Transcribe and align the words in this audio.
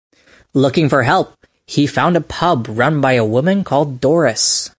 Looking 0.55 0.89
for 0.89 1.03
help, 1.03 1.45
he 1.67 1.85
found 1.85 2.17
a 2.17 2.21
pub 2.21 2.65
run 2.67 3.01
by 3.01 3.13
a 3.13 3.23
woman 3.23 3.63
called 3.63 4.01
Doris. 4.01 4.67